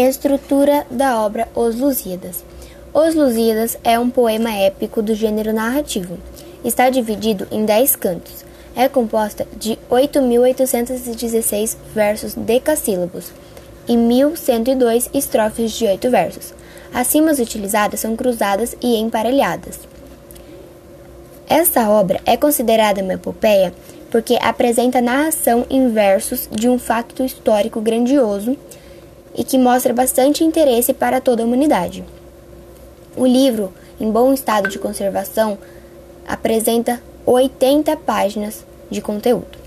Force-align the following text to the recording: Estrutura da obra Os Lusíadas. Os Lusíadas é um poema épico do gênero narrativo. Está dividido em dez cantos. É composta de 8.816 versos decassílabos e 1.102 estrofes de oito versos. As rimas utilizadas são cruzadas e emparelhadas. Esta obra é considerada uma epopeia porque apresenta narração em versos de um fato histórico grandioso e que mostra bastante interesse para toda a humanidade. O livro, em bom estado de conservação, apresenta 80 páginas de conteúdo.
Estrutura 0.00 0.86
da 0.88 1.20
obra 1.20 1.48
Os 1.56 1.74
Lusíadas. 1.74 2.44
Os 2.94 3.16
Lusíadas 3.16 3.76
é 3.82 3.98
um 3.98 4.08
poema 4.08 4.52
épico 4.52 5.02
do 5.02 5.12
gênero 5.12 5.52
narrativo. 5.52 6.16
Está 6.64 6.88
dividido 6.88 7.48
em 7.50 7.64
dez 7.64 7.96
cantos. 7.96 8.44
É 8.76 8.88
composta 8.88 9.44
de 9.56 9.76
8.816 9.90 11.76
versos 11.92 12.34
decassílabos 12.34 13.32
e 13.88 13.94
1.102 13.94 15.10
estrofes 15.12 15.72
de 15.72 15.86
oito 15.86 16.08
versos. 16.08 16.54
As 16.94 17.12
rimas 17.12 17.40
utilizadas 17.40 17.98
são 17.98 18.14
cruzadas 18.14 18.76
e 18.80 18.98
emparelhadas. 18.98 19.80
Esta 21.48 21.90
obra 21.90 22.20
é 22.24 22.36
considerada 22.36 23.02
uma 23.02 23.14
epopeia 23.14 23.74
porque 24.12 24.38
apresenta 24.40 25.00
narração 25.00 25.66
em 25.68 25.90
versos 25.90 26.48
de 26.52 26.68
um 26.68 26.78
fato 26.78 27.24
histórico 27.24 27.80
grandioso 27.80 28.56
e 29.34 29.44
que 29.44 29.58
mostra 29.58 29.92
bastante 29.92 30.44
interesse 30.44 30.92
para 30.92 31.20
toda 31.20 31.42
a 31.42 31.46
humanidade. 31.46 32.04
O 33.16 33.26
livro, 33.26 33.72
em 34.00 34.10
bom 34.10 34.32
estado 34.32 34.68
de 34.68 34.78
conservação, 34.78 35.58
apresenta 36.26 37.02
80 37.26 37.96
páginas 37.98 38.64
de 38.90 39.00
conteúdo. 39.00 39.57